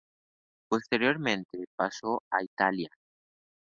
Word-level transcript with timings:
Posteriormente 0.67 1.63
pasó 1.75 2.23
a 2.31 2.41
Italia. 2.43 2.89